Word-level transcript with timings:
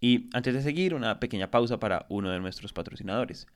Y 0.00 0.30
antes 0.32 0.54
de 0.54 0.62
seguir, 0.62 0.94
una 0.94 1.20
pequeña 1.20 1.50
pausa 1.50 1.78
para 1.78 2.06
uno 2.08 2.30
de 2.30 2.40
nuestros 2.40 2.72
patrocinadores. 2.72 3.46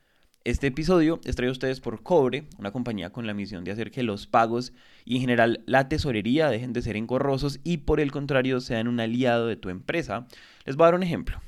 Este 0.45 0.67
episodio 0.67 1.19
es 1.25 1.37
traído 1.37 1.53
a 1.53 1.53
ustedes 1.53 1.81
por 1.81 2.03
Cobre, 2.03 2.45
una 2.59 2.71
compañía 2.71 3.09
con 3.09 3.27
la 3.27 3.33
misión 3.33 3.65
de 3.65 3.73
hacer 3.73 3.91
que 3.91 4.03
los 4.03 4.27
pagos 4.27 4.75
y 5.07 5.15
en 5.15 5.23
general 5.23 5.65
la 5.65 5.89
tesorería 5.89 6.51
dejen 6.51 6.75
de 6.75 6.83
ser 6.83 6.99
engorrosos 6.99 7.61
y 7.65 7.79
por 7.79 7.99
el 7.99 8.13
contrario 8.13 8.61
sean 8.61 8.89
un 8.89 9.01
aliado 9.01 9.47
de 9.47 9.57
tu 9.57 9.71
empresa. 9.71 10.27
Les 10.67 10.77
voy 10.77 10.85
a 10.85 10.89
dar 10.89 10.97
un 10.97 11.03
ejemplo. 11.03 11.41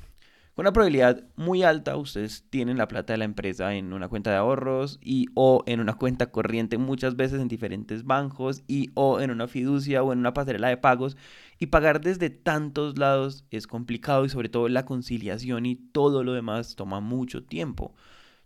Con 0.55 0.63
una 0.63 0.73
probabilidad 0.73 1.23
muy 1.35 1.61
alta, 1.61 1.95
ustedes 1.97 2.45
tienen 2.49 2.79
la 2.79 2.87
plata 2.87 3.13
de 3.13 3.17
la 3.17 3.25
empresa 3.25 3.75
en 3.75 3.93
una 3.93 4.07
cuenta 4.07 4.31
de 4.31 4.37
ahorros 4.37 4.97
y 5.03 5.27
o 5.35 5.61
en 5.67 5.79
una 5.79 5.93
cuenta 5.93 6.31
corriente 6.31 6.79
muchas 6.79 7.15
veces 7.15 7.39
en 7.39 7.47
diferentes 7.47 8.03
bancos 8.03 8.63
y 8.65 8.89
o 8.95 9.19
en 9.19 9.29
una 9.29 9.47
fiducia 9.47 10.01
o 10.01 10.11
en 10.11 10.17
una 10.17 10.33
pasarela 10.33 10.69
de 10.69 10.77
pagos 10.77 11.15
y 11.59 11.67
pagar 11.67 12.01
desde 12.01 12.29
tantos 12.29 12.97
lados 12.97 13.45
es 13.51 13.67
complicado 13.67 14.25
y 14.25 14.29
sobre 14.29 14.49
todo 14.49 14.67
la 14.69 14.85
conciliación 14.85 15.65
y 15.65 15.75
todo 15.75 16.23
lo 16.23 16.33
demás 16.33 16.75
toma 16.75 16.99
mucho 16.99 17.43
tiempo. 17.43 17.95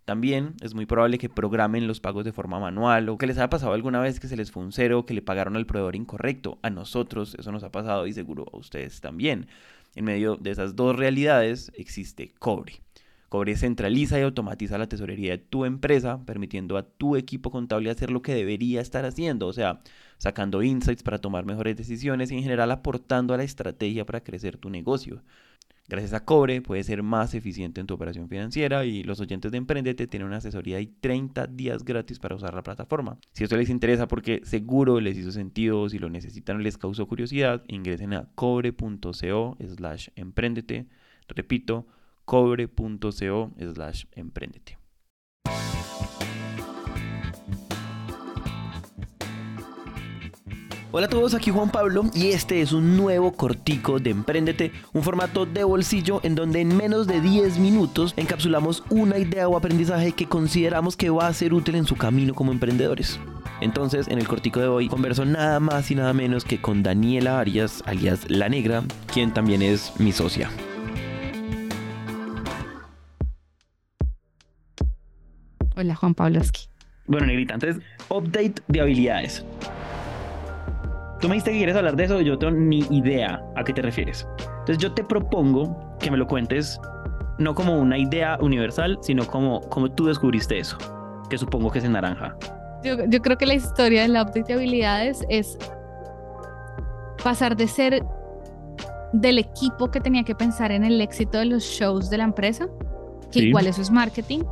También 0.04 0.54
es 0.60 0.74
muy 0.74 0.84
probable 0.84 1.18
que 1.18 1.28
programen 1.28 1.86
los 1.86 2.00
pagos 2.00 2.24
de 2.24 2.32
forma 2.32 2.58
manual 2.58 3.08
o 3.08 3.18
que 3.18 3.26
les 3.26 3.38
haya 3.38 3.50
pasado 3.50 3.72
alguna 3.72 4.00
vez 4.00 4.18
que 4.18 4.26
se 4.26 4.36
les 4.36 4.50
fue 4.50 4.62
un 4.62 4.72
cero 4.72 5.00
o 5.00 5.06
que 5.06 5.14
le 5.14 5.22
pagaron 5.22 5.56
al 5.56 5.66
proveedor 5.66 5.94
incorrecto. 5.94 6.58
A 6.62 6.70
nosotros 6.70 7.36
eso 7.38 7.52
nos 7.52 7.62
ha 7.62 7.70
pasado 7.70 8.06
y 8.06 8.12
seguro 8.12 8.46
a 8.52 8.56
ustedes 8.56 9.00
también. 9.00 9.46
En 9.94 10.04
medio 10.04 10.36
de 10.36 10.50
esas 10.50 10.74
dos 10.74 10.96
realidades 10.96 11.70
existe 11.76 12.32
Cobre. 12.38 12.80
Cobre 13.32 13.56
centraliza 13.56 14.18
y 14.18 14.22
automatiza 14.24 14.76
la 14.76 14.90
tesorería 14.90 15.30
de 15.30 15.38
tu 15.38 15.64
empresa, 15.64 16.22
permitiendo 16.26 16.76
a 16.76 16.82
tu 16.82 17.16
equipo 17.16 17.50
contable 17.50 17.88
hacer 17.88 18.10
lo 18.10 18.20
que 18.20 18.34
debería 18.34 18.82
estar 18.82 19.06
haciendo, 19.06 19.46
o 19.46 19.54
sea, 19.54 19.80
sacando 20.18 20.62
insights 20.62 21.02
para 21.02 21.16
tomar 21.16 21.46
mejores 21.46 21.74
decisiones 21.74 22.30
y 22.30 22.34
en 22.34 22.42
general 22.42 22.70
aportando 22.70 23.32
a 23.32 23.38
la 23.38 23.44
estrategia 23.44 24.04
para 24.04 24.22
crecer 24.22 24.58
tu 24.58 24.68
negocio. 24.68 25.22
Gracias 25.88 26.12
a 26.12 26.26
Cobre 26.26 26.60
puedes 26.60 26.84
ser 26.84 27.02
más 27.02 27.32
eficiente 27.32 27.80
en 27.80 27.86
tu 27.86 27.94
operación 27.94 28.28
financiera 28.28 28.84
y 28.84 29.02
los 29.02 29.18
oyentes 29.18 29.50
de 29.50 29.56
Emprendete 29.56 30.06
tienen 30.06 30.28
una 30.28 30.36
asesoría 30.36 30.78
y 30.80 30.88
30 30.88 31.46
días 31.46 31.86
gratis 31.86 32.18
para 32.18 32.36
usar 32.36 32.52
la 32.52 32.62
plataforma. 32.62 33.16
Si 33.32 33.44
esto 33.44 33.56
les 33.56 33.70
interesa 33.70 34.08
porque 34.08 34.42
seguro 34.44 35.00
les 35.00 35.16
hizo 35.16 35.32
sentido, 35.32 35.88
si 35.88 35.98
lo 35.98 36.10
necesitan 36.10 36.56
o 36.56 36.58
les 36.58 36.76
causó 36.76 37.08
curiosidad, 37.08 37.64
ingresen 37.66 38.12
a 38.12 38.28
cobre.co 38.34 39.56
slash 39.58 40.08
emprendete. 40.16 40.86
Repito, 41.28 41.86
cobre.co 42.24 43.52
slash 43.74 44.04
emprendete. 44.12 44.82
Hola 50.94 51.06
a 51.06 51.08
todos, 51.08 51.32
aquí 51.32 51.50
Juan 51.50 51.70
Pablo 51.70 52.04
y 52.12 52.32
este 52.32 52.60
es 52.60 52.72
un 52.72 52.98
nuevo 52.98 53.32
cortico 53.32 53.98
de 53.98 54.10
Emprendete, 54.10 54.72
un 54.92 55.02
formato 55.02 55.46
de 55.46 55.64
bolsillo 55.64 56.20
en 56.22 56.34
donde 56.34 56.60
en 56.60 56.76
menos 56.76 57.06
de 57.06 57.22
10 57.22 57.58
minutos 57.60 58.12
encapsulamos 58.18 58.84
una 58.90 59.16
idea 59.16 59.48
o 59.48 59.56
aprendizaje 59.56 60.12
que 60.12 60.26
consideramos 60.26 60.98
que 60.98 61.08
va 61.08 61.28
a 61.28 61.32
ser 61.32 61.54
útil 61.54 61.76
en 61.76 61.86
su 61.86 61.96
camino 61.96 62.34
como 62.34 62.52
emprendedores. 62.52 63.18
Entonces, 63.62 64.06
en 64.08 64.18
el 64.18 64.28
cortico 64.28 64.60
de 64.60 64.66
hoy 64.66 64.88
converso 64.88 65.24
nada 65.24 65.60
más 65.60 65.90
y 65.90 65.94
nada 65.94 66.12
menos 66.12 66.44
que 66.44 66.60
con 66.60 66.82
Daniela 66.82 67.40
Arias, 67.40 67.82
alias 67.86 68.28
La 68.28 68.50
Negra, 68.50 68.82
quien 69.10 69.32
también 69.32 69.62
es 69.62 69.98
mi 69.98 70.12
socia. 70.12 70.50
Hola 75.82 75.96
Juan 75.96 76.14
Pabloski. 76.14 76.68
Bueno, 77.08 77.26
Negrita, 77.26 77.54
entonces, 77.54 77.82
update 78.08 78.54
de 78.68 78.80
habilidades. 78.80 79.44
Tú 81.20 81.28
me 81.28 81.34
dijiste 81.34 81.50
que 81.50 81.56
quieres 81.56 81.74
hablar 81.74 81.96
de 81.96 82.04
eso, 82.04 82.20
yo 82.20 82.34
no 82.34 82.38
tengo 82.38 82.52
ni 82.56 82.80
idea 82.90 83.42
a 83.56 83.64
qué 83.64 83.72
te 83.72 83.82
refieres. 83.82 84.24
Entonces 84.60 84.78
yo 84.78 84.92
te 84.92 85.02
propongo 85.02 85.96
que 85.98 86.08
me 86.12 86.16
lo 86.16 86.28
cuentes 86.28 86.80
no 87.38 87.52
como 87.56 87.80
una 87.80 87.98
idea 87.98 88.38
universal, 88.40 88.96
sino 89.02 89.26
como, 89.26 89.60
como 89.62 89.90
tú 89.90 90.06
descubriste 90.06 90.56
eso, 90.60 90.78
que 91.28 91.36
supongo 91.36 91.68
que 91.72 91.80
es 91.80 91.84
en 91.84 91.92
naranja. 91.92 92.36
Yo, 92.84 93.04
yo 93.08 93.20
creo 93.20 93.36
que 93.36 93.46
la 93.46 93.54
historia 93.54 94.02
de 94.02 94.08
la 94.08 94.22
update 94.22 94.44
de 94.44 94.54
habilidades 94.54 95.24
es 95.28 95.58
pasar 97.24 97.56
de 97.56 97.66
ser 97.66 98.04
del 99.12 99.38
equipo 99.38 99.90
que 99.90 100.00
tenía 100.00 100.22
que 100.22 100.36
pensar 100.36 100.70
en 100.70 100.84
el 100.84 101.00
éxito 101.00 101.38
de 101.38 101.46
los 101.46 101.64
shows 101.64 102.08
de 102.08 102.18
la 102.18 102.24
empresa, 102.24 102.68
que 103.32 103.40
Sí. 103.40 103.46
igual 103.48 103.66
eso 103.66 103.82
es 103.82 103.90
marketing, 103.90 104.42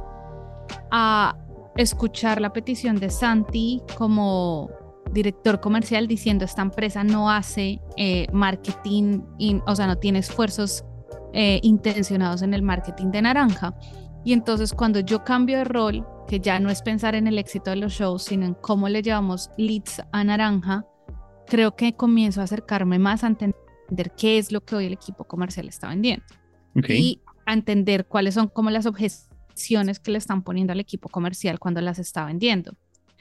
a 0.91 1.37
escuchar 1.77 2.41
la 2.41 2.53
petición 2.53 2.97
de 2.99 3.11
Santi 3.11 3.81
como 3.97 4.71
director 5.13 5.61
comercial 5.61 6.07
diciendo 6.07 6.45
esta 6.45 6.63
empresa 6.63 7.03
no 7.05 7.31
hace 7.31 7.81
eh, 7.97 8.27
marketing, 8.33 9.23
in- 9.39 9.63
o 9.67 9.75
sea, 9.75 9.87
no 9.87 9.97
tiene 9.97 10.21
esfuerzos 10.21 10.85
eh, 11.33 11.61
intencionados 11.63 12.43
en 12.43 12.55
el 12.55 12.63
marketing 12.63 13.07
de 13.11 13.23
naranja. 13.23 13.75
Y 14.25 14.33
entonces 14.35 14.73
cuando 14.73 15.01
yo 15.01 15.25
cambio 15.25 15.59
de 15.59 15.65
rol, 15.65 16.07
que 16.29 16.39
ya 16.41 16.61
no 16.61 16.71
es 16.71 16.83
pensar 16.83 17.15
en 17.15 17.27
el 17.27 17.39
éxito 17.39 17.71
de 17.71 17.77
los 17.77 17.93
shows, 17.93 18.25
sino 18.25 18.47
en 18.47 18.55
cómo 18.55 18.89
le 18.89 19.03
llevamos 19.03 19.51
leads 19.57 20.03
a 20.13 20.23
naranja, 20.23 20.85
creo 21.47 21.75
que 21.75 21.95
comienzo 21.95 22.41
a 22.41 22.45
acercarme 22.45 22.99
más 22.99 23.25
a 23.25 23.29
entender 23.29 23.57
qué 24.17 24.39
es 24.39 24.53
lo 24.53 24.61
que 24.61 24.77
hoy 24.77 24.87
el 24.87 24.93
equipo 24.93 25.25
comercial 25.25 25.67
está 25.69 25.89
vendiendo 25.89 26.25
y 26.95 27.21
a 27.47 27.53
entender 27.55 28.07
cuáles 28.07 28.35
son 28.35 28.47
como 28.49 28.71
las 28.71 28.87
objeciones 28.87 29.30
que 30.03 30.11
le 30.11 30.19
están 30.19 30.43
poniendo 30.43 30.73
al 30.73 30.81
equipo 30.81 31.09
comercial 31.09 31.59
cuando 31.59 31.81
las 31.81 31.99
está 31.99 32.25
vendiendo. 32.25 32.75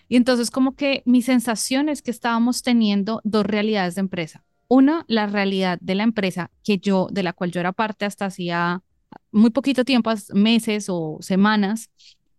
Y 0.07 0.15
entonces 0.15 0.49
como 0.51 0.75
que 0.75 1.03
mi 1.05 1.21
sensación 1.21 1.87
es 1.87 2.01
que 2.01 2.11
estábamos 2.11 2.63
teniendo 2.63 3.21
dos 3.23 3.45
realidades 3.45 3.95
de 3.95 4.01
empresa. 4.01 4.43
Una, 4.67 5.05
la 5.07 5.27
realidad 5.27 5.77
de 5.81 5.95
la 5.95 6.03
empresa 6.03 6.51
que 6.63 6.77
yo, 6.77 7.07
de 7.11 7.23
la 7.23 7.33
cual 7.33 7.51
yo 7.51 7.59
era 7.59 7.71
parte 7.71 8.05
hasta 8.05 8.25
hacía 8.25 8.83
muy 9.31 9.49
poquito 9.51 9.85
tiempo, 9.85 10.11
meses 10.33 10.87
o 10.89 11.17
semanas, 11.21 11.89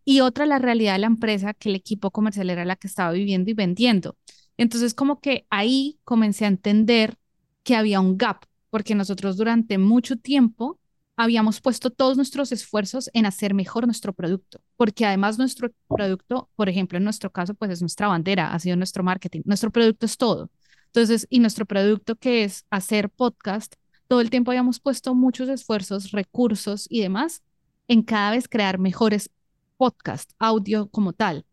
y 0.05 0.21
otra, 0.21 0.47
la 0.47 0.59
realidad 0.59 0.95
de 0.95 1.01
la 1.01 1.07
empresa 1.07 1.55
que 1.55 1.69
el 1.69 1.77
equipo 1.77 2.11
comercial 2.11 2.51
era 2.51 2.65
la 2.65 2.77
que 2.77 2.89
estaba 2.89 3.13
viviendo 3.13 3.51
y 3.51 3.55
vendiendo. 3.55 4.17
Entonces 4.57 4.95
como 4.95 5.21
que 5.21 5.47
ahí 5.51 5.99
comencé 6.05 6.45
a 6.45 6.49
entender 6.49 7.17
que 7.63 7.77
había 7.77 8.01
un 8.01 8.19
gap, 8.19 8.45
porque 8.71 8.95
nosotros 8.95 9.37
durante 9.37 9.79
mucho 9.79 10.17
tiempo 10.17 10.79
habíamos 11.23 11.61
puesto 11.61 11.91
todos 11.91 12.17
nuestros 12.17 12.51
esfuerzos 12.51 13.11
en 13.13 13.27
hacer 13.27 13.53
mejor 13.53 13.85
nuestro 13.87 14.13
producto, 14.15 14.61
porque 14.77 15.05
además 15.05 15.39
nuestro 15.39 15.71
producto, 15.87 16.49
por 16.57 16.69
ejemplo, 16.71 16.97
en 16.97 17.05
nuestro 17.05 17.31
caso, 17.31 17.55
pues 17.55 17.71
es 17.71 17.83
nuestra 17.83 18.09
bandera, 18.09 18.53
ha 18.53 18.59
sido 18.59 18.77
nuestro 18.77 19.05
marketing, 19.05 19.43
nuestro 19.45 19.71
producto 19.71 20.07
es 20.07 20.17
todo. 20.17 20.51
Entonces, 20.87 21.27
y 21.29 21.41
nuestro 21.41 21.67
producto 21.67 22.17
que 22.17 22.45
es 22.45 22.65
hacer 22.71 23.11
podcast, 23.11 23.75
todo 24.09 24.23
el 24.23 24.31
tiempo 24.31 24.51
habíamos 24.51 24.81
puesto 24.81 25.15
muchos 25.15 25.49
esfuerzos, 25.51 26.11
recursos 26.11 26.87
y 26.89 27.03
demás 27.03 27.43
en 27.87 28.03
cada 28.03 28.31
vez 28.31 28.49
crear 28.49 28.79
mejores 28.79 29.31
podcast, 29.77 30.31
audio 30.39 30.89
como 30.89 31.13
tal. 31.13 31.45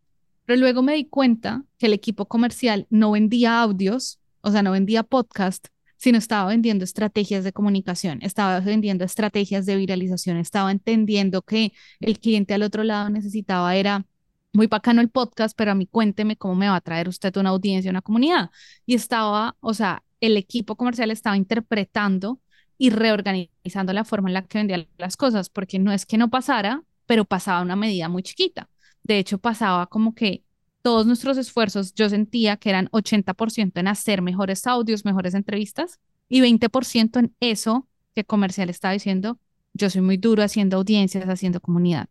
Pero 0.46 0.60
luego 0.62 0.82
me 0.82 0.94
di 0.94 1.06
cuenta 1.06 1.66
que 1.78 1.88
el 1.88 1.94
equipo 1.94 2.28
comercial 2.28 2.88
no 2.90 3.12
vendía 3.12 3.62
audios, 3.62 4.20
o 4.42 4.52
sea, 4.52 4.64
no 4.64 4.72
vendía 4.72 5.04
podcast, 5.04 5.68
sino 5.98 6.18
estaba 6.18 6.50
vendiendo 6.50 6.84
estrategias 6.86 7.44
de 7.44 7.54
comunicación, 7.54 8.20
estaba 8.22 8.60
vendiendo 8.60 9.04
estrategias 9.06 9.66
de 9.66 9.76
viralización, 9.76 10.38
estaba 10.38 10.72
entendiendo 10.72 11.42
que 11.42 11.74
el 12.00 12.20
cliente 12.20 12.54
al 12.54 12.64
otro 12.64 12.84
lado 12.84 13.10
necesitaba 13.10 13.76
era 13.76 14.06
muy 14.54 14.68
bacano 14.68 15.02
el 15.02 15.10
podcast, 15.10 15.56
pero 15.58 15.72
a 15.72 15.76
mí 15.76 15.88
cuénteme 15.88 16.38
cómo 16.38 16.56
me 16.56 16.68
va 16.70 16.76
a 16.76 16.82
traer 16.82 17.08
usted 17.10 17.36
una 17.38 17.50
audiencia, 17.50 17.92
una 17.92 18.02
comunidad. 18.02 18.50
Y 18.86 18.96
estaba, 18.96 19.56
o 19.60 19.74
sea, 19.74 20.04
el 20.22 20.38
equipo 20.38 20.76
comercial 20.76 21.12
estaba 21.12 21.38
interpretando 21.38 22.42
y 22.78 22.90
reorganizando 22.90 23.94
la 23.94 24.04
forma 24.04 24.30
en 24.30 24.34
la 24.34 24.44
que 24.44 24.60
vendía 24.60 24.88
las 24.98 25.18
cosas, 25.18 25.50
porque 25.50 25.80
no 25.80 25.92
es 25.92 26.06
que 26.06 26.18
no 26.18 26.30
pasara, 26.30 26.84
pero 27.06 27.26
pasaba 27.26 27.62
una 27.62 27.76
medida 27.76 28.10
muy 28.10 28.24
chiquita. 28.24 28.70
De 29.04 29.20
hecho, 29.20 29.38
pasaba 29.40 29.88
como 29.88 30.14
que 30.16 30.44
todos 30.82 31.06
nuestros 31.06 31.38
esfuerzos, 31.38 31.94
yo 31.94 32.10
sentía 32.10 32.58
que 32.58 32.70
eran 32.70 32.90
80% 32.92 33.80
en 33.80 33.88
hacer 33.88 34.22
mejores 34.22 34.68
audios, 34.68 35.06
mejores 35.06 35.34
entrevistas 35.34 36.00
y 36.30 36.42
20% 36.42 37.20
en 37.20 37.36
eso 37.40 37.88
que 38.16 38.24
comercial 38.26 38.70
estaba 38.70 38.94
diciendo, 38.94 39.40
yo 39.74 39.90
soy 39.90 40.02
muy 40.02 40.18
duro 40.18 40.44
haciendo 40.44 40.78
audiencias, 40.78 41.28
haciendo 41.30 41.62
comunidad. 41.62 42.10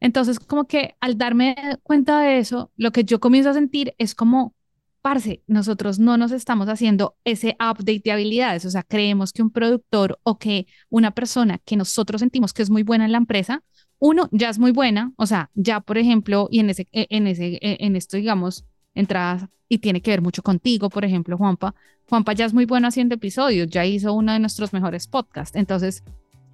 Entonces, 0.00 0.40
como 0.40 0.66
que 0.66 0.96
al 1.00 1.16
darme 1.16 1.56
cuenta 1.82 2.20
de 2.20 2.38
eso, 2.38 2.72
lo 2.76 2.92
que 2.92 3.04
yo 3.04 3.20
comienzo 3.20 3.50
a 3.50 3.54
sentir 3.54 3.94
es 3.98 4.14
como, 4.14 4.54
parce, 5.02 5.42
nosotros 5.48 5.98
no 5.98 6.16
nos 6.16 6.30
estamos 6.30 6.68
haciendo 6.68 7.16
ese 7.24 7.56
update 7.60 8.02
de 8.04 8.12
habilidades, 8.12 8.64
o 8.64 8.70
sea, 8.70 8.84
creemos 8.84 9.32
que 9.32 9.42
un 9.42 9.50
productor 9.50 10.18
o 10.22 10.38
que 10.38 10.66
una 10.88 11.10
persona 11.10 11.58
que 11.58 11.76
nosotros 11.76 12.20
sentimos 12.20 12.52
que 12.52 12.62
es 12.62 12.70
muy 12.70 12.84
buena 12.84 13.04
en 13.04 13.12
la 13.12 13.18
empresa, 13.18 13.62
uno 13.98 14.28
ya 14.32 14.48
es 14.48 14.58
muy 14.58 14.70
buena, 14.70 15.12
o 15.16 15.26
sea, 15.26 15.50
ya 15.54 15.80
por 15.80 15.98
ejemplo, 15.98 16.48
y 16.50 16.60
en 16.60 16.70
ese, 16.70 16.88
en 16.92 17.26
ese, 17.26 17.58
en 17.60 17.96
esto, 17.96 18.16
digamos, 18.16 18.64
entradas 18.94 19.48
y 19.68 19.78
tiene 19.78 20.00
que 20.00 20.10
ver 20.10 20.22
mucho 20.22 20.42
contigo, 20.42 20.88
por 20.88 21.04
ejemplo, 21.04 21.36
Juanpa. 21.36 21.74
Juanpa 22.08 22.32
ya 22.32 22.44
es 22.44 22.54
muy 22.54 22.66
bueno 22.66 22.88
haciendo 22.88 23.14
episodios, 23.14 23.68
ya 23.68 23.84
hizo 23.84 24.12
uno 24.12 24.32
de 24.32 24.38
nuestros 24.38 24.72
mejores 24.72 25.06
podcasts. 25.06 25.56
Entonces, 25.56 26.04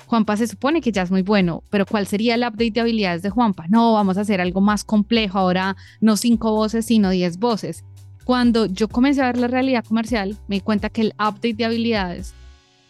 Juanpa 0.06 0.36
se 0.36 0.46
supone 0.46 0.80
que 0.80 0.92
ya 0.92 1.02
es 1.02 1.10
muy 1.10 1.22
bueno, 1.22 1.64
pero 1.68 1.84
¿cuál 1.84 2.06
sería 2.06 2.34
el 2.34 2.42
update 2.42 2.70
de 2.70 2.80
habilidades 2.80 3.22
de 3.22 3.30
Juanpa? 3.30 3.66
No, 3.68 3.92
vamos 3.92 4.16
a 4.16 4.22
hacer 4.22 4.40
algo 4.40 4.60
más 4.60 4.84
complejo, 4.84 5.38
ahora 5.38 5.76
no 6.00 6.16
cinco 6.16 6.52
voces, 6.52 6.86
sino 6.86 7.10
diez 7.10 7.38
voces. 7.38 7.84
Cuando 8.28 8.66
yo 8.66 8.88
comencé 8.88 9.22
a 9.22 9.28
ver 9.28 9.38
la 9.38 9.46
realidad 9.46 9.82
comercial, 9.82 10.36
me 10.48 10.56
di 10.56 10.60
cuenta 10.60 10.90
que 10.90 11.00
el 11.00 11.14
update 11.14 11.54
de 11.54 11.64
habilidades 11.64 12.34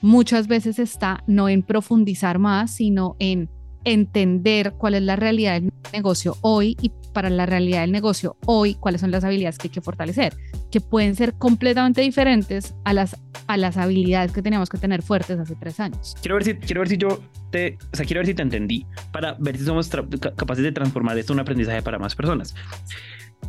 muchas 0.00 0.48
veces 0.48 0.80
está 0.80 1.22
no 1.28 1.48
en 1.48 1.62
profundizar 1.62 2.40
más, 2.40 2.74
sino 2.74 3.14
en 3.20 3.48
entender 3.84 4.72
cuál 4.72 4.96
es 4.96 5.02
la 5.02 5.14
realidad 5.14 5.52
del 5.52 5.72
negocio 5.92 6.36
hoy 6.40 6.76
y 6.82 6.90
para 7.12 7.30
la 7.30 7.46
realidad 7.46 7.82
del 7.82 7.92
negocio 7.92 8.36
hoy 8.46 8.74
cuáles 8.74 9.00
son 9.00 9.12
las 9.12 9.22
habilidades 9.22 9.58
que 9.58 9.68
hay 9.68 9.72
que 9.72 9.80
fortalecer, 9.80 10.34
que 10.72 10.80
pueden 10.80 11.14
ser 11.14 11.34
completamente 11.34 12.00
diferentes 12.00 12.74
a 12.84 12.92
las, 12.92 13.16
a 13.46 13.56
las 13.56 13.76
habilidades 13.76 14.32
que 14.32 14.42
teníamos 14.42 14.68
que 14.68 14.78
tener 14.78 15.02
fuertes 15.02 15.38
hace 15.38 15.54
tres 15.54 15.78
años. 15.78 16.16
Quiero 16.20 16.34
ver 16.34 16.42
si, 16.42 16.54
quiero 16.54 16.80
ver 16.80 16.88
si 16.88 16.96
yo 16.96 17.20
te, 17.52 17.78
o 17.92 17.96
sea, 17.96 18.04
quiero 18.04 18.18
ver 18.18 18.26
si 18.26 18.34
te 18.34 18.42
entendí 18.42 18.86
para 19.12 19.36
ver 19.38 19.56
si 19.56 19.64
somos 19.64 19.88
capaces 19.88 20.64
de 20.64 20.72
transformar 20.72 21.16
esto 21.16 21.32
en 21.32 21.36
un 21.36 21.42
aprendizaje 21.42 21.80
para 21.80 22.00
más 22.00 22.16
personas. 22.16 22.56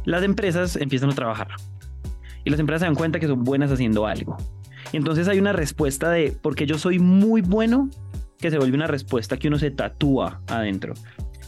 Las 0.06 0.22
empresas 0.22 0.76
empiezan 0.76 1.10
a 1.10 1.16
trabajar 1.16 1.48
y 2.50 2.52
las 2.52 2.60
empresas 2.60 2.80
se 2.80 2.86
dan 2.88 2.96
cuenta 2.96 3.20
que 3.20 3.28
son 3.28 3.44
buenas 3.44 3.72
haciendo 3.72 4.08
algo. 4.08 4.36
Y 4.92 4.98
entonces 4.98 5.28
hay 5.28 5.38
una 5.38 5.54
respuesta 5.54 6.10
de 6.10 6.36
porque 6.42 6.66
yo 6.66 6.80
soy 6.80 6.98
muy 6.98 7.42
bueno 7.42 7.92
que 8.40 8.50
se 8.50 8.58
vuelve 8.58 8.76
una 8.76 8.88
respuesta 8.88 9.38
que 9.38 9.50
uno 9.50 9.60
se 9.60 9.70
tatúa 9.70 10.42
adentro. 10.48 10.96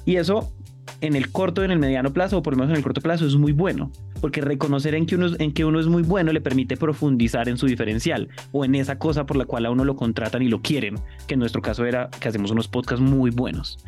Y 0.05 0.17
eso 0.17 0.53
en 0.99 1.15
el 1.15 1.31
corto, 1.31 1.63
en 1.63 1.71
el 1.71 1.79
mediano 1.79 2.13
plazo, 2.13 2.37
o 2.37 2.43
por 2.43 2.53
lo 2.53 2.57
menos 2.57 2.69
en 2.69 2.77
el 2.77 2.83
corto 2.83 3.01
plazo, 3.01 3.25
es 3.25 3.35
muy 3.35 3.51
bueno, 3.51 3.91
porque 4.19 4.41
reconocer 4.41 4.93
en 4.93 5.07
que, 5.07 5.15
uno, 5.15 5.29
en 5.39 5.53
que 5.53 5.65
uno 5.65 5.79
es 5.79 5.87
muy 5.87 6.03
bueno 6.03 6.31
le 6.31 6.41
permite 6.41 6.77
profundizar 6.77 7.49
en 7.49 7.57
su 7.57 7.65
diferencial 7.65 8.29
o 8.51 8.63
en 8.63 8.75
esa 8.75 8.99
cosa 8.99 9.25
por 9.25 9.37
la 9.37 9.45
cual 9.45 9.65
a 9.65 9.71
uno 9.71 9.85
lo 9.85 9.95
contratan 9.95 10.43
y 10.43 10.49
lo 10.49 10.61
quieren, 10.61 10.99
que 11.25 11.33
en 11.33 11.39
nuestro 11.39 11.63
caso 11.63 11.85
era 11.85 12.11
que 12.19 12.27
hacemos 12.27 12.51
unos 12.51 12.67
podcasts 12.67 13.03
muy 13.03 13.31
buenos. 13.31 13.79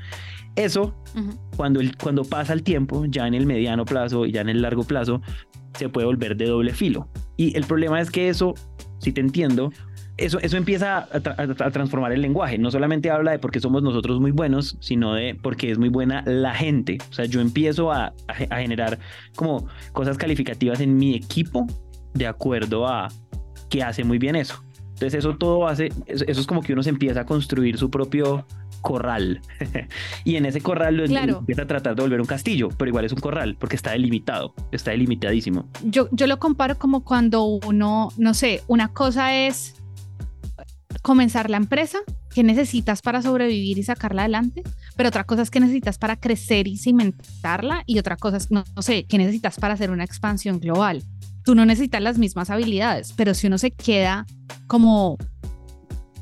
Eso, 0.55 0.95
cuando, 1.55 1.79
el, 1.79 1.95
cuando 1.97 2.23
pasa 2.23 2.53
el 2.53 2.63
tiempo, 2.63 3.05
ya 3.05 3.27
en 3.27 3.35
el 3.35 3.45
mediano 3.45 3.85
plazo 3.85 4.25
y 4.25 4.31
ya 4.31 4.41
en 4.41 4.49
el 4.49 4.63
largo 4.63 4.83
plazo, 4.83 5.21
se 5.77 5.89
puede 5.89 6.05
volver 6.07 6.35
de 6.35 6.45
doble 6.45 6.73
filo. 6.73 7.07
Y 7.37 7.55
el 7.57 7.65
problema 7.65 7.99
es 7.99 8.11
que 8.11 8.29
eso, 8.29 8.53
si 8.99 9.11
te 9.11 9.21
entiendo, 9.21 9.71
eso, 10.17 10.39
eso 10.39 10.57
empieza 10.57 11.07
a, 11.11 11.71
transformar 11.71 12.11
el 12.11 12.21
lenguaje. 12.21 12.57
No 12.57 12.69
solamente 12.69 13.09
habla 13.09 13.31
de 13.31 13.39
porque 13.39 13.59
somos 13.59 13.81
nosotros 13.81 14.19
muy 14.19 14.31
buenos, 14.31 14.77
sino 14.79 15.15
de 15.15 15.35
porque 15.41 15.71
es 15.71 15.79
muy 15.79 15.89
buena 15.89 16.23
la 16.25 16.53
gente. 16.53 16.97
O 17.09 17.13
sea, 17.13 17.25
yo 17.25 17.41
empiezo 17.41 17.91
a, 17.91 18.13
a 18.27 18.57
generar 18.57 18.99
como 19.35 19.67
cosas 19.91 20.17
calificativas 20.17 20.79
en 20.81 20.97
mi 20.97 21.15
equipo 21.15 21.65
de 22.13 22.27
acuerdo 22.27 22.87
a 22.87 23.09
que 23.69 23.81
hace 23.81 24.03
muy 24.03 24.19
bien 24.19 24.35
eso. 24.35 24.63
Entonces 24.93 25.15
eso 25.15 25.35
todo 25.35 25.67
hace, 25.67 25.91
eso, 26.05 26.23
es 26.27 26.45
como 26.45 26.61
que 26.61 26.73
uno 26.73 26.83
se 26.83 26.89
empieza 26.89 27.21
a 27.21 27.25
construir 27.25 27.77
su 27.77 27.89
propio 27.89 28.45
corral. 28.83 29.41
y 30.23 30.35
en 30.35 30.45
ese 30.45 30.61
corral 30.61 30.97
lo 30.97 31.05
empieza 31.05 31.63
a 31.63 31.65
tratar 31.67 31.95
de 31.95 32.03
volver 32.03 32.21
un 32.21 32.27
castillo, 32.27 32.69
pero 32.77 32.89
igual 32.89 33.05
es 33.05 33.13
un 33.13 33.19
corral 33.19 33.55
porque 33.59 33.75
está 33.75 33.91
delimitado, 33.91 34.53
está 34.71 34.91
delimitadísimo. 34.91 35.67
Yo, 35.83 36.09
yo 36.11 36.27
lo 36.27 36.37
comparo 36.37 36.77
como 36.77 37.03
cuando 37.03 37.45
uno, 37.45 38.09
no 38.17 38.33
sé, 38.35 38.61
una 38.67 38.89
cosa 38.89 39.35
es 39.35 39.75
comenzar 41.01 41.49
la 41.49 41.57
empresa, 41.57 41.99
que 42.33 42.43
necesitas 42.43 43.01
para 43.01 43.21
sobrevivir 43.21 43.77
y 43.77 43.83
sacarla 43.83 44.23
adelante, 44.23 44.63
pero 44.95 45.09
otra 45.09 45.23
cosa 45.23 45.41
es 45.41 45.49
que 45.49 45.59
necesitas 45.59 45.97
para 45.97 46.17
crecer 46.17 46.67
y 46.67 46.77
cimentarla 46.77 47.83
y 47.85 47.99
otra 47.99 48.17
cosa 48.17 48.37
es, 48.37 48.51
no, 48.51 48.63
no 48.75 48.81
sé, 48.81 49.05
que 49.05 49.17
necesitas 49.17 49.57
para 49.57 49.73
hacer 49.73 49.91
una 49.91 50.03
expansión 50.03 50.59
global. 50.59 51.03
Tú 51.43 51.55
no 51.55 51.65
necesitas 51.65 52.01
las 52.01 52.17
mismas 52.17 52.49
habilidades, 52.49 53.13
pero 53.13 53.33
si 53.33 53.47
uno 53.47 53.57
se 53.57 53.71
queda 53.71 54.25
como 54.67 55.17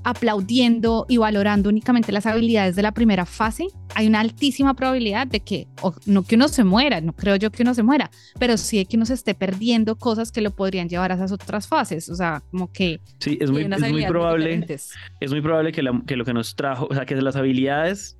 aplaudiendo 0.04 1.06
y 1.08 1.18
valorando 1.18 1.70
únicamente 1.70 2.12
las 2.12 2.26
habilidades 2.26 2.76
de 2.76 2.82
la 2.82 2.92
primera 2.92 3.26
fase, 3.26 3.68
hay 3.96 4.08
una 4.08 4.20
altísima 4.20 4.74
probabilidad 4.74 5.28
de 5.28 5.42
que, 5.42 5.68
no 6.06 6.24
que 6.24 6.36
uno 6.36 6.48
se 6.48 6.64
muera, 6.64 7.02
no 7.02 7.14
creo 7.14 7.36
yo 7.36 7.52
que 7.52 7.64
uno 7.64 7.74
se 7.74 7.84
muera, 7.84 8.10
pero 8.40 8.58
sí 8.58 8.78
de 8.78 8.86
que 8.86 8.98
uno 8.98 9.06
se 9.06 9.14
esté 9.14 9.36
perdiendo 9.36 9.96
cosas 9.98 10.32
que 10.32 10.42
lo 10.42 10.52
podrían 10.52 10.90
llevar 10.90 11.12
a 11.12 11.16
esas 11.16 11.32
otras 11.32 11.68
fases. 11.68 12.10
O 12.10 12.16
sea, 12.16 12.42
como 12.52 12.72
que. 12.72 13.00
Sí, 13.20 13.38
es 13.40 13.52
muy, 13.52 13.64
es 13.64 13.92
muy 13.92 14.06
probable. 14.06 14.66
Es 15.20 15.32
muy 15.32 15.42
probable 15.42 15.72
que, 15.72 15.84
que 16.08 16.16
lo 16.16 16.26
que 16.26 16.34
nos 16.34 16.56
trajo, 16.56 16.88
o 16.90 16.94
sea, 16.94 17.06
que 17.06 17.16
las 17.16 17.36
habilidades 17.36 18.18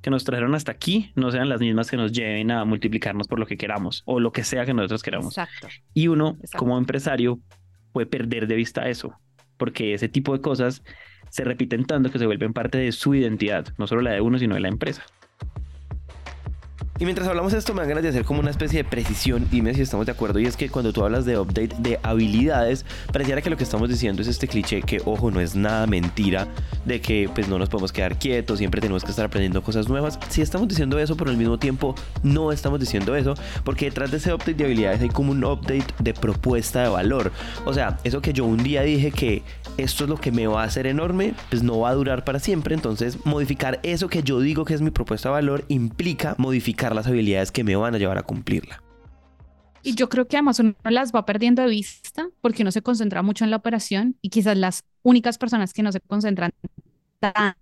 que 0.00 0.10
nos 0.10 0.24
trajeron 0.24 0.54
hasta 0.54 0.72
aquí 0.72 1.12
no 1.14 1.30
sean 1.30 1.48
las 1.48 1.60
mismas 1.60 1.88
que 1.88 1.96
nos 1.96 2.10
lleven 2.10 2.50
a 2.50 2.64
multiplicarnos 2.64 3.28
por 3.28 3.38
lo 3.38 3.46
que 3.46 3.56
queramos 3.56 4.02
o 4.04 4.18
lo 4.18 4.32
que 4.32 4.42
sea 4.42 4.66
que 4.66 4.74
nosotros 4.74 5.02
queramos. 5.02 5.38
Exacto. 5.38 5.68
Y 5.94 6.08
uno, 6.08 6.38
como 6.56 6.76
empresario, 6.76 7.38
puede 7.92 8.06
perder 8.06 8.48
de 8.48 8.56
vista 8.56 8.88
eso 8.88 9.14
porque 9.62 9.94
ese 9.94 10.08
tipo 10.08 10.32
de 10.32 10.40
cosas 10.40 10.82
se 11.30 11.44
repiten 11.44 11.84
tanto 11.84 12.10
que 12.10 12.18
se 12.18 12.26
vuelven 12.26 12.52
parte 12.52 12.78
de 12.78 12.90
su 12.90 13.14
identidad, 13.14 13.68
no 13.78 13.86
solo 13.86 14.02
la 14.02 14.10
de 14.10 14.20
uno, 14.20 14.36
sino 14.40 14.56
de 14.56 14.60
la 14.60 14.66
empresa. 14.66 15.04
Y 17.02 17.04
mientras 17.04 17.26
hablamos 17.26 17.50
de 17.50 17.58
esto, 17.58 17.74
me 17.74 17.80
dan 17.80 17.88
ganas 17.88 18.04
de 18.04 18.10
hacer 18.10 18.24
como 18.24 18.38
una 18.38 18.50
especie 18.50 18.84
de 18.84 18.88
precisión. 18.88 19.48
Dime 19.50 19.74
si 19.74 19.80
estamos 19.80 20.06
de 20.06 20.12
acuerdo. 20.12 20.38
Y 20.38 20.46
es 20.46 20.56
que 20.56 20.68
cuando 20.68 20.92
tú 20.92 21.04
hablas 21.04 21.24
de 21.24 21.36
update 21.36 21.74
de 21.80 21.98
habilidades, 22.04 22.86
pareciera 23.12 23.42
que 23.42 23.50
lo 23.50 23.56
que 23.56 23.64
estamos 23.64 23.88
diciendo 23.88 24.22
es 24.22 24.28
este 24.28 24.46
cliché 24.46 24.82
que, 24.82 25.02
ojo, 25.04 25.32
no 25.32 25.40
es 25.40 25.56
nada 25.56 25.88
mentira 25.88 26.46
de 26.84 27.00
que 27.00 27.28
pues 27.34 27.48
no 27.48 27.58
nos 27.58 27.68
podemos 27.68 27.90
quedar 27.90 28.20
quietos, 28.20 28.58
siempre 28.58 28.80
tenemos 28.80 29.02
que 29.02 29.10
estar 29.10 29.24
aprendiendo 29.24 29.64
cosas 29.64 29.88
nuevas. 29.88 30.16
Si 30.28 30.42
estamos 30.42 30.68
diciendo 30.68 30.96
eso, 30.96 31.16
pero 31.16 31.32
al 31.32 31.36
mismo 31.36 31.58
tiempo 31.58 31.96
no 32.22 32.52
estamos 32.52 32.78
diciendo 32.78 33.16
eso, 33.16 33.34
porque 33.64 33.86
detrás 33.86 34.12
de 34.12 34.18
ese 34.18 34.32
update 34.32 34.54
de 34.54 34.64
habilidades 34.66 35.00
hay 35.00 35.08
como 35.08 35.32
un 35.32 35.44
update 35.44 35.86
de 35.98 36.14
propuesta 36.14 36.84
de 36.84 36.88
valor. 36.88 37.32
O 37.64 37.74
sea, 37.74 37.98
eso 38.04 38.22
que 38.22 38.32
yo 38.32 38.44
un 38.44 38.62
día 38.62 38.82
dije 38.82 39.10
que 39.10 39.42
esto 39.76 40.04
es 40.04 40.10
lo 40.10 40.18
que 40.18 40.30
me 40.30 40.46
va 40.46 40.62
a 40.62 40.66
hacer 40.66 40.86
enorme, 40.86 41.34
pues 41.50 41.64
no 41.64 41.80
va 41.80 41.88
a 41.88 41.94
durar 41.94 42.22
para 42.22 42.38
siempre. 42.38 42.76
Entonces, 42.76 43.18
modificar 43.24 43.80
eso 43.82 44.06
que 44.06 44.22
yo 44.22 44.38
digo 44.38 44.64
que 44.64 44.74
es 44.74 44.82
mi 44.82 44.90
propuesta 44.90 45.30
de 45.30 45.32
valor 45.32 45.64
implica 45.66 46.36
modificar 46.38 46.91
las 46.94 47.06
habilidades 47.06 47.52
que 47.52 47.64
me 47.64 47.76
van 47.76 47.94
a 47.94 47.98
llevar 47.98 48.18
a 48.18 48.22
cumplirla. 48.22 48.82
Y 49.82 49.94
yo 49.94 50.08
creo 50.08 50.28
que 50.28 50.36
además 50.36 50.60
uno 50.60 50.74
las 50.84 51.12
va 51.12 51.26
perdiendo 51.26 51.62
de 51.62 51.68
vista 51.68 52.28
porque 52.40 52.62
uno 52.62 52.70
se 52.70 52.82
concentra 52.82 53.22
mucho 53.22 53.44
en 53.44 53.50
la 53.50 53.56
operación 53.56 54.16
y 54.22 54.28
quizás 54.28 54.56
las 54.56 54.84
únicas 55.02 55.38
personas 55.38 55.72
que 55.72 55.82
no 55.82 55.90
se 55.90 56.00
concentran 56.00 56.52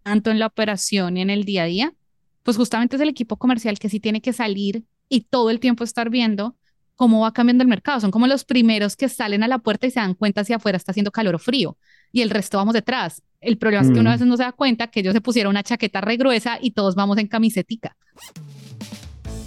tanto 0.02 0.30
en 0.30 0.38
la 0.38 0.46
operación 0.46 1.16
y 1.16 1.22
en 1.22 1.30
el 1.30 1.44
día 1.44 1.62
a 1.62 1.66
día, 1.66 1.94
pues 2.42 2.56
justamente 2.56 2.96
es 2.96 3.02
el 3.02 3.08
equipo 3.08 3.36
comercial 3.36 3.78
que 3.78 3.88
sí 3.88 4.00
tiene 4.00 4.20
que 4.20 4.32
salir 4.32 4.84
y 5.08 5.22
todo 5.22 5.50
el 5.50 5.60
tiempo 5.60 5.84
estar 5.84 6.10
viendo 6.10 6.56
cómo 6.94 7.20
va 7.20 7.32
cambiando 7.32 7.62
el 7.62 7.68
mercado. 7.68 8.00
Son 8.00 8.10
como 8.10 8.26
los 8.26 8.44
primeros 8.44 8.96
que 8.96 9.08
salen 9.08 9.42
a 9.42 9.48
la 9.48 9.58
puerta 9.58 9.86
y 9.86 9.90
se 9.90 10.00
dan 10.00 10.14
cuenta 10.14 10.44
si 10.44 10.52
afuera 10.52 10.76
está 10.76 10.92
haciendo 10.92 11.10
calor 11.10 11.34
o 11.34 11.38
frío 11.38 11.78
y 12.12 12.20
el 12.20 12.28
resto 12.28 12.58
vamos 12.58 12.74
detrás. 12.74 13.22
El 13.40 13.56
problema 13.56 13.84
es 13.84 13.90
que 13.90 13.98
uno 13.98 14.10
a 14.10 14.12
mm. 14.12 14.16
veces 14.16 14.26
no 14.26 14.36
se 14.36 14.42
da 14.42 14.52
cuenta 14.52 14.88
que 14.88 15.00
ellos 15.00 15.14
se 15.14 15.22
pusieron 15.22 15.50
una 15.50 15.62
chaqueta 15.62 16.02
re 16.02 16.18
gruesa 16.18 16.58
y 16.60 16.72
todos 16.72 16.94
vamos 16.94 17.16
en 17.16 17.26
camisetica. 17.26 17.96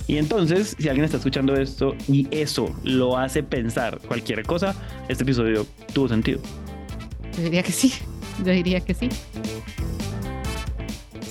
Y 0.08 0.18
entonces, 0.18 0.76
si 0.78 0.90
alguien 0.90 1.06
está 1.06 1.18
escuchando 1.18 1.56
esto 1.56 1.96
y 2.08 2.28
eso 2.32 2.70
lo 2.84 3.18
hace 3.18 3.42
pensar 3.42 4.00
cualquier 4.00 4.44
cosa, 4.44 4.76
este 5.08 5.24
episodio 5.24 5.66
tuvo 5.94 6.10
sentido. 6.10 6.40
Yo 7.38 7.44
diría 7.44 7.64
que 7.64 7.72
sí, 7.72 7.94
yo 8.44 8.52
diría 8.52 8.82
que 8.82 8.94
sí. 8.94 9.10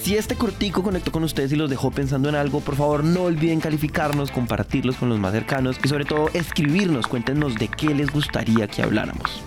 Si 0.02 0.16
este 0.16 0.34
cortico 0.34 0.82
conectó 0.82 1.12
con 1.12 1.22
ustedes 1.22 1.52
y 1.52 1.56
los 1.56 1.70
dejó 1.70 1.92
pensando 1.92 2.28
en 2.28 2.34
algo, 2.34 2.58
por 2.58 2.74
favor 2.74 3.04
no 3.04 3.22
olviden 3.22 3.60
calificarnos, 3.60 4.32
compartirlos 4.32 4.96
con 4.96 5.08
los 5.08 5.20
más 5.20 5.32
cercanos 5.32 5.78
y 5.84 5.86
sobre 5.86 6.04
todo 6.04 6.28
escribirnos, 6.34 7.06
cuéntenos 7.06 7.54
de 7.54 7.68
qué 7.68 7.94
les 7.94 8.10
gustaría 8.10 8.66
que 8.66 8.82
habláramos. 8.82 9.44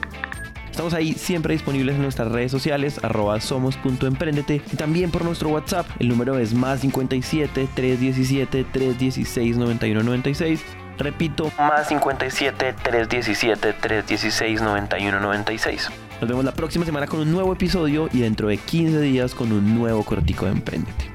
Estamos 0.76 0.94
ahí 0.94 1.14
siempre 1.14 1.54
disponibles 1.54 1.96
en 1.96 2.02
nuestras 2.02 2.30
redes 2.30 2.52
sociales, 2.52 3.00
arroba 3.02 3.40
somos.emprendete 3.40 4.62
y 4.74 4.76
también 4.76 5.10
por 5.10 5.24
nuestro 5.24 5.48
WhatsApp. 5.48 5.88
El 6.00 6.10
número 6.10 6.38
es 6.38 6.54
más 6.54 6.82
57 6.82 7.70
317 7.74 8.66
316 8.74 9.56
9196. 9.56 10.62
Repito, 10.98 11.50
más 11.58 11.88
57 11.88 12.76
317 12.84 13.72
316 13.72 14.62
9196. 14.62 15.90
Nos 16.20 16.30
vemos 16.30 16.44
la 16.44 16.52
próxima 16.52 16.84
semana 16.84 17.08
con 17.08 17.22
un 17.22 17.32
nuevo 17.32 17.54
episodio 17.54 18.10
y 18.12 18.20
dentro 18.20 18.50
de 18.50 18.58
15 18.58 19.00
días 19.00 19.34
con 19.34 19.54
un 19.54 19.76
nuevo 19.76 20.04
cortico 20.04 20.44
de 20.44 20.52
Emprendete. 20.52 21.15